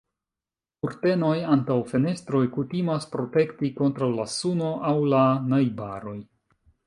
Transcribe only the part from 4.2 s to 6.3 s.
suno aŭ la najbaroj.